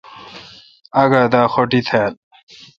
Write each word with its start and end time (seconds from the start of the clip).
آگہ 1.01 1.21
دا 1.33 1.41
خوٹی 1.53 1.81
تھال۔ 1.87 2.13